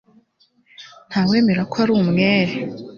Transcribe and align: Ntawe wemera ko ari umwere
Ntawe 1.09 1.27
wemera 1.33 1.61
ko 1.71 1.75
ari 1.83 1.91
umwere 1.99 2.53